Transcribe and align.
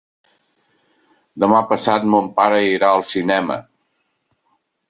Demà 1.43 1.59
passat 1.73 2.09
mon 2.15 2.31
pare 2.39 2.65
irà 2.71 2.91
al 2.97 3.09
cinema. 3.13 3.59